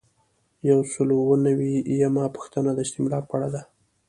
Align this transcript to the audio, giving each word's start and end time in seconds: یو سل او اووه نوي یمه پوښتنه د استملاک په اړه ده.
یو 0.69 0.79
سل 0.91 1.07
او 1.13 1.19
اووه 1.23 1.37
نوي 1.47 1.73
یمه 2.01 2.25
پوښتنه 2.35 2.69
د 2.73 2.79
استملاک 2.85 3.23
په 3.27 3.33
اړه 3.37 3.49
ده. 3.55 3.61